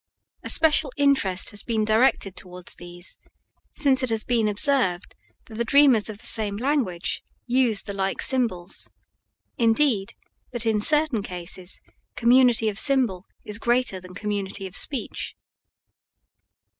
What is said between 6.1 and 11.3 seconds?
the same language use the like symbols indeed, that in certain